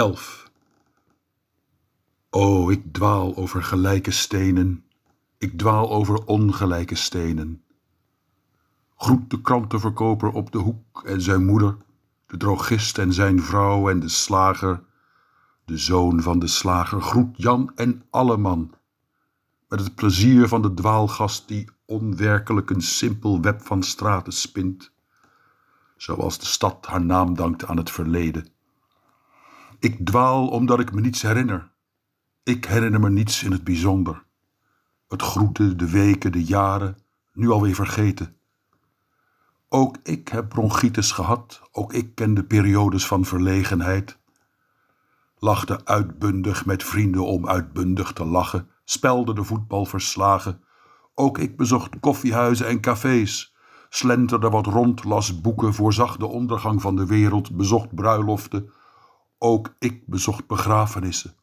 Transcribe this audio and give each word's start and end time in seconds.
11. 0.00 0.50
O, 2.30 2.70
ik 2.70 2.92
dwaal 2.92 3.36
over 3.36 3.62
gelijke 3.62 4.10
stenen, 4.10 4.84
ik 5.38 5.58
dwaal 5.58 5.90
over 5.90 6.24
ongelijke 6.24 6.94
stenen. 6.94 7.62
Groet 8.96 9.30
de 9.30 9.40
krantenverkoper 9.40 10.32
op 10.32 10.52
de 10.52 10.58
hoek 10.58 11.02
en 11.04 11.20
zijn 11.20 11.44
moeder, 11.44 11.76
de 12.26 12.36
drogist 12.36 12.98
en 12.98 13.12
zijn 13.12 13.42
vrouw 13.42 13.88
en 13.90 14.00
de 14.00 14.08
slager, 14.08 14.82
de 15.64 15.78
zoon 15.78 16.22
van 16.22 16.38
de 16.38 16.46
slager. 16.46 17.02
Groet 17.02 17.36
Jan 17.36 17.72
en 17.74 18.02
alle 18.10 18.36
man, 18.36 18.70
met 19.68 19.80
het 19.80 19.94
plezier 19.94 20.48
van 20.48 20.62
de 20.62 20.74
dwaalgast 20.74 21.48
die 21.48 21.68
onwerkelijk 21.86 22.70
een 22.70 22.82
simpel 22.82 23.40
web 23.40 23.62
van 23.66 23.82
straten 23.82 24.32
spint, 24.32 24.92
zoals 25.96 26.38
de 26.38 26.46
stad 26.46 26.86
haar 26.86 27.04
naam 27.04 27.34
dankt 27.34 27.64
aan 27.64 27.76
het 27.76 27.90
verleden. 27.90 28.58
Ik 29.80 30.06
dwaal 30.06 30.48
omdat 30.48 30.80
ik 30.80 30.92
me 30.92 31.00
niets 31.00 31.22
herinner. 31.22 31.70
Ik 32.42 32.64
herinner 32.64 33.00
me 33.00 33.10
niets 33.10 33.42
in 33.42 33.52
het 33.52 33.64
bijzonder. 33.64 34.24
Het 35.08 35.22
groeten, 35.22 35.76
de 35.76 35.90
weken, 35.90 36.32
de 36.32 36.44
jaren, 36.44 36.96
nu 37.32 37.50
alweer 37.50 37.74
vergeten. 37.74 38.36
Ook 39.68 39.96
ik 40.02 40.28
heb 40.28 40.48
bronchitis 40.48 41.12
gehad, 41.12 41.62
ook 41.72 41.92
ik 41.92 42.14
ken 42.14 42.34
de 42.34 42.44
periodes 42.44 43.06
van 43.06 43.24
verlegenheid. 43.24 44.18
Lachte 45.38 45.84
uitbundig 45.84 46.66
met 46.66 46.84
vrienden 46.84 47.26
om 47.26 47.48
uitbundig 47.48 48.12
te 48.12 48.24
lachen, 48.24 48.68
spelde 48.84 49.34
de 49.34 49.44
voetbalverslagen. 49.44 50.62
Ook 51.14 51.38
ik 51.38 51.56
bezocht 51.56 52.00
koffiehuizen 52.00 52.68
en 52.68 52.80
cafés, 52.80 53.54
slenterde 53.88 54.50
wat 54.50 54.66
rond, 54.66 55.04
las 55.04 55.40
boeken, 55.40 55.74
voorzag 55.74 56.16
de 56.16 56.26
ondergang 56.26 56.80
van 56.80 56.96
de 56.96 57.06
wereld, 57.06 57.56
bezocht 57.56 57.94
bruiloften, 57.94 58.70
ook 59.42 59.74
ik 59.78 60.06
bezocht 60.06 60.46
begrafenissen. 60.46 61.34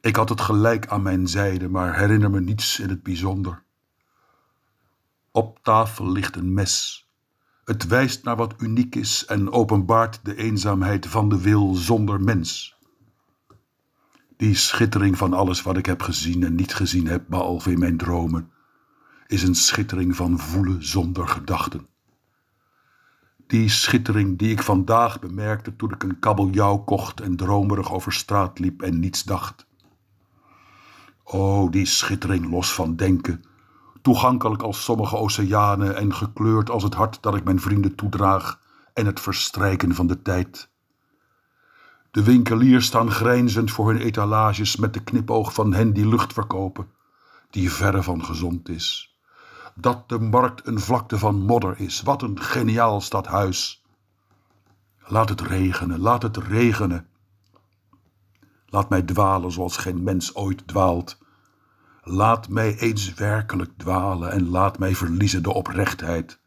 Ik 0.00 0.16
had 0.16 0.28
het 0.28 0.40
gelijk 0.40 0.86
aan 0.86 1.02
mijn 1.02 1.28
zijde, 1.28 1.68
maar 1.68 1.98
herinner 1.98 2.30
me 2.30 2.40
niets 2.40 2.78
in 2.78 2.88
het 2.88 3.02
bijzonder. 3.02 3.62
Op 5.30 5.58
tafel 5.62 6.12
ligt 6.12 6.36
een 6.36 6.54
mes. 6.54 7.06
Het 7.64 7.86
wijst 7.86 8.24
naar 8.24 8.36
wat 8.36 8.54
uniek 8.58 8.94
is 8.94 9.24
en 9.24 9.50
openbaart 9.50 10.20
de 10.22 10.36
eenzaamheid 10.36 11.06
van 11.06 11.28
de 11.28 11.40
wil 11.40 11.74
zonder 11.74 12.20
mens. 12.20 12.76
Die 14.36 14.54
schittering 14.54 15.18
van 15.18 15.32
alles 15.32 15.62
wat 15.62 15.76
ik 15.76 15.86
heb 15.86 16.02
gezien 16.02 16.42
en 16.44 16.54
niet 16.54 16.74
gezien 16.74 17.06
heb, 17.06 17.24
behalve 17.28 17.70
in 17.70 17.78
mijn 17.78 17.96
dromen, 17.96 18.50
is 19.26 19.42
een 19.42 19.54
schittering 19.54 20.16
van 20.16 20.38
voelen 20.38 20.86
zonder 20.86 21.28
gedachten. 21.28 21.86
Die 23.54 23.68
schittering 23.68 24.38
die 24.38 24.50
ik 24.50 24.62
vandaag 24.62 25.20
bemerkte 25.20 25.76
toen 25.76 25.92
ik 25.92 26.02
een 26.02 26.18
kabeljauw 26.18 26.78
kocht 26.78 27.20
en 27.20 27.36
dromerig 27.36 27.92
over 27.92 28.12
straat 28.12 28.58
liep 28.58 28.82
en 28.82 28.98
niets 28.98 29.22
dacht. 29.22 29.66
O, 31.24 31.68
die 31.68 31.86
schittering 31.86 32.50
los 32.50 32.72
van 32.72 32.96
denken, 32.96 33.44
toegankelijk 34.02 34.62
als 34.62 34.84
sommige 34.84 35.16
oceanen 35.16 35.96
en 35.96 36.14
gekleurd 36.14 36.70
als 36.70 36.82
het 36.82 36.94
hart 36.94 37.22
dat 37.22 37.34
ik 37.34 37.44
mijn 37.44 37.60
vrienden 37.60 37.94
toedraag 37.94 38.60
en 38.92 39.06
het 39.06 39.20
verstrijken 39.20 39.94
van 39.94 40.06
de 40.06 40.22
tijd. 40.22 40.68
De 42.10 42.22
winkeliers 42.22 42.86
staan 42.86 43.10
grijnzend 43.10 43.70
voor 43.70 43.88
hun 43.88 44.00
etalages 44.00 44.76
met 44.76 44.94
de 44.94 45.02
knipoog 45.02 45.54
van 45.54 45.72
hen 45.72 45.92
die 45.92 46.08
lucht 46.08 46.32
verkopen, 46.32 46.86
die 47.50 47.72
verre 47.72 48.02
van 48.02 48.24
gezond 48.24 48.68
is 48.68 49.13
dat 49.74 50.08
de 50.08 50.18
markt 50.18 50.66
een 50.66 50.80
vlakte 50.80 51.18
van 51.18 51.40
modder 51.40 51.80
is. 51.80 52.02
Wat 52.02 52.22
een 52.22 52.40
geniaal 52.40 53.00
stadhuis. 53.00 53.84
Laat 55.06 55.28
het 55.28 55.40
regenen, 55.40 56.00
laat 56.00 56.22
het 56.22 56.36
regenen. 56.36 57.06
Laat 58.66 58.88
mij 58.88 59.02
dwalen 59.02 59.52
zoals 59.52 59.76
geen 59.76 60.02
mens 60.02 60.34
ooit 60.34 60.66
dwaalt. 60.66 61.18
Laat 62.02 62.48
mij 62.48 62.78
eens 62.78 63.14
werkelijk 63.14 63.70
dwalen 63.76 64.30
en 64.30 64.48
laat 64.48 64.78
mij 64.78 64.94
verliezen 64.94 65.42
de 65.42 65.52
oprechtheid, 65.52 66.38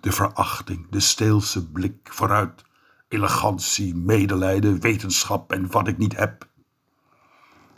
de 0.00 0.12
verachting, 0.12 0.86
de 0.90 1.00
steelse 1.00 1.70
blik 1.70 2.08
vooruit, 2.12 2.64
elegantie, 3.08 3.94
medelijden, 3.96 4.80
wetenschap 4.80 5.52
en 5.52 5.70
wat 5.70 5.88
ik 5.88 5.98
niet 5.98 6.16
heb. 6.16 6.48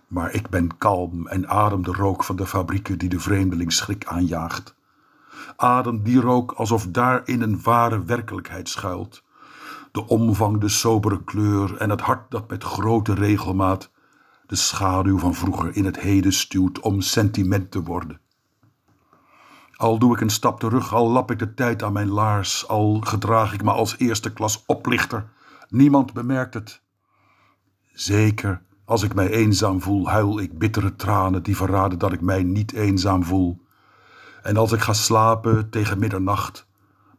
Maar 0.06 0.33
ik 0.33 0.49
ben 0.49 0.77
kalm 0.77 1.27
en 1.27 1.49
adem 1.49 1.83
de 1.83 1.93
rook 1.93 2.25
van 2.25 2.37
de 2.37 2.47
fabrieken 2.47 2.99
die 2.99 3.09
de 3.09 3.21
vreemdeling 3.21 3.72
schrik 3.72 4.05
aanjaagt 4.05 4.75
adem 5.56 6.02
die 6.02 6.20
rook 6.20 6.52
alsof 6.52 6.86
daarin 6.86 7.42
een 7.42 7.62
ware 7.62 8.04
werkelijkheid 8.04 8.69
schuilt. 8.69 9.22
De 9.92 10.06
omvang, 10.06 10.60
de 10.60 10.69
sobere 10.69 11.24
kleur 11.24 11.76
en 11.76 11.91
het 11.91 12.00
hart 12.00 12.30
dat 12.30 12.50
met 12.50 12.64
grote 12.64 13.14
regelmaat 13.14 13.91
de 14.47 14.56
schaduw 14.56 15.19
van 15.19 15.34
vroeger 15.34 15.76
in 15.76 15.84
het 15.84 16.00
heden 16.00 16.32
stuwt 16.32 16.80
om 16.80 17.00
sentiment 17.00 17.70
te 17.70 17.82
worden. 17.82 18.20
Al 19.76 19.98
doe 19.98 20.14
ik 20.14 20.20
een 20.20 20.30
stap 20.30 20.60
terug, 20.60 20.94
al 20.94 21.10
lap 21.10 21.30
ik 21.30 21.38
de 21.38 21.54
tijd 21.54 21.82
aan 21.82 21.92
mijn 21.92 22.08
laars, 22.08 22.68
al 22.68 23.00
gedraag 23.00 23.53
ik 23.53 23.62
me 23.62 23.70
als 23.70 23.98
eerste 23.98 24.32
klas 24.32 24.62
oplichter. 24.66 25.28
Niemand 25.68 26.12
bemerkt 26.12 26.54
het. 26.54 26.82
Zeker, 27.92 28.62
als 28.84 29.03
ik 29.03 29.14
mij 29.14 29.30
eenzaam 29.30 29.80
voel, 29.80 30.08
huil 30.08 30.41
ik 30.41 30.58
bittere 30.58 30.97
tranen 30.97 31.42
die 31.42 31.56
verraden 31.56 31.98
dat 31.98 32.12
ik 32.12 32.20
mij 32.20 32.42
niet 32.42 32.72
eenzaam 32.72 33.24
voel. 33.24 33.66
En 34.47 34.57
als 34.57 34.73
ik 34.73 34.81
ga 34.81 34.93
slapen 34.93 35.71
tegen 35.71 35.99
middernacht, 35.99 36.67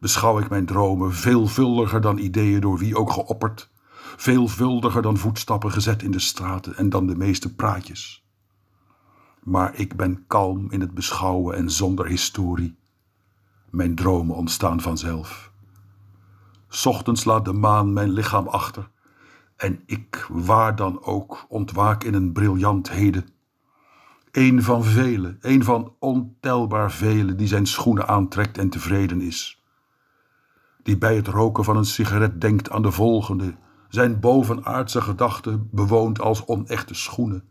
beschouw 0.00 0.38
ik 0.38 0.48
mijn 0.48 0.66
dromen 0.66 1.14
veelvuldiger 1.14 2.00
dan 2.00 2.18
ideeën 2.18 2.60
door 2.60 2.78
wie 2.78 2.96
ook 2.96 3.12
geopperd, 3.12 3.70
veelvuldiger 4.16 5.02
dan 5.02 5.16
voetstappen 5.16 5.70
gezet 5.70 6.02
in 6.02 6.10
de 6.10 6.18
straten 6.18 6.76
en 6.76 6.88
dan 6.88 7.06
de 7.06 7.16
meeste 7.16 7.54
praatjes. 7.54 8.26
Maar 9.42 9.74
ik 9.74 9.96
ben 9.96 10.24
kalm 10.26 10.70
in 10.70 10.80
het 10.80 10.94
beschouwen 10.94 11.56
en 11.56 11.70
zonder 11.70 12.06
historie. 12.06 12.78
Mijn 13.70 13.94
dromen 13.94 14.36
ontstaan 14.36 14.80
vanzelf. 14.80 15.52
Ochtends 16.84 17.24
laat 17.24 17.44
de 17.44 17.52
maan 17.52 17.92
mijn 17.92 18.10
lichaam 18.10 18.46
achter 18.46 18.90
en 19.56 19.82
ik, 19.86 20.26
waar 20.28 20.76
dan 20.76 21.02
ook, 21.02 21.46
ontwaak 21.48 22.04
in 22.04 22.14
een 22.14 22.32
briljant 22.32 22.90
heden 22.90 23.26
een 24.38 24.62
van 24.62 24.84
velen, 24.84 25.38
een 25.40 25.64
van 25.64 25.94
ontelbaar 25.98 26.92
velen 26.92 27.36
die 27.36 27.46
zijn 27.46 27.66
schoenen 27.66 28.08
aantrekt 28.08 28.58
en 28.58 28.68
tevreden 28.68 29.20
is. 29.20 29.62
Die 30.82 30.98
bij 30.98 31.16
het 31.16 31.26
roken 31.26 31.64
van 31.64 31.76
een 31.76 31.84
sigaret 31.84 32.40
denkt 32.40 32.70
aan 32.70 32.82
de 32.82 32.90
volgende, 32.92 33.54
zijn 33.88 34.20
bovenaardse 34.20 35.00
gedachten 35.00 35.68
bewoont 35.72 36.20
als 36.20 36.46
onechte 36.46 36.94
schoenen. 36.94 37.44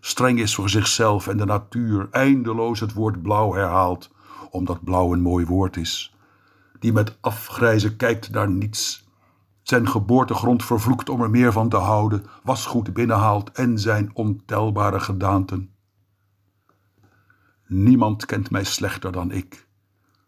Streng 0.00 0.38
is 0.38 0.54
voor 0.54 0.68
zichzelf 0.68 1.28
en 1.28 1.36
de 1.36 1.44
natuur, 1.44 2.08
eindeloos 2.10 2.80
het 2.80 2.92
woord 2.92 3.22
blauw 3.22 3.52
herhaalt, 3.52 4.10
omdat 4.50 4.84
blauw 4.84 5.12
een 5.12 5.22
mooi 5.22 5.46
woord 5.46 5.76
is. 5.76 6.16
Die 6.78 6.92
met 6.92 7.18
afgrijzen 7.20 7.96
kijkt 7.96 8.30
naar 8.30 8.50
niets, 8.50 9.08
zijn 9.62 9.88
geboortegrond 9.88 10.64
vervloekt 10.64 11.08
om 11.08 11.22
er 11.22 11.30
meer 11.30 11.52
van 11.52 11.68
te 11.68 11.76
houden, 11.76 12.24
wasgoed 12.42 12.92
binnenhaalt 12.92 13.50
en 13.52 13.78
zijn 13.78 14.10
ontelbare 14.12 15.00
gedaanten. 15.00 15.76
Niemand 17.68 18.26
kent 18.26 18.50
mij 18.50 18.64
slechter 18.64 19.12
dan 19.12 19.30
ik. 19.30 19.66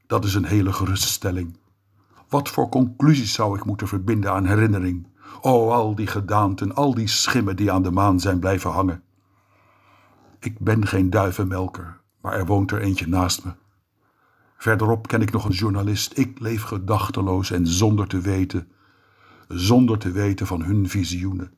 Dat 0.06 0.24
is 0.24 0.34
een 0.34 0.44
hele 0.44 0.72
geruststelling. 0.72 1.56
Wat 2.28 2.48
voor 2.48 2.68
conclusies 2.68 3.32
zou 3.32 3.58
ik 3.58 3.64
moeten 3.64 3.88
verbinden 3.88 4.32
aan 4.32 4.46
herinnering? 4.46 5.06
O, 5.40 5.70
al 5.70 5.94
die 5.94 6.06
gedaanten, 6.06 6.74
al 6.74 6.94
die 6.94 7.08
schimmen 7.08 7.56
die 7.56 7.72
aan 7.72 7.82
de 7.82 7.90
maan 7.90 8.20
zijn 8.20 8.38
blijven 8.38 8.70
hangen. 8.70 9.02
Ik 10.38 10.58
ben 10.58 10.86
geen 10.86 11.10
duivenmelker, 11.10 12.00
maar 12.20 12.32
er 12.32 12.46
woont 12.46 12.70
er 12.70 12.80
eentje 12.80 13.06
naast 13.06 13.44
me. 13.44 13.52
Verderop 14.56 15.06
ken 15.06 15.22
ik 15.22 15.32
nog 15.32 15.44
een 15.44 15.50
journalist. 15.50 16.18
Ik 16.18 16.40
leef 16.40 16.62
gedachteloos 16.62 17.50
en 17.50 17.66
zonder 17.66 18.06
te 18.06 18.20
weten, 18.20 18.68
zonder 19.48 19.98
te 19.98 20.10
weten 20.10 20.46
van 20.46 20.62
hun 20.62 20.88
visioenen. 20.88 21.52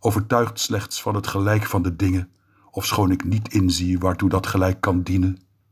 Overtuigd 0.00 0.60
slechts 0.60 1.02
van 1.02 1.14
het 1.14 1.26
gelijk 1.26 1.64
van 1.64 1.82
de 1.82 1.96
dingen 1.96 2.28
ofschoon 2.74 3.10
ik 3.10 3.24
niet 3.24 3.52
inzie 3.52 3.98
waartoe 3.98 4.28
dat 4.28 4.46
gelijk 4.46 4.80
kan 4.80 5.02
dienen. 5.02 5.38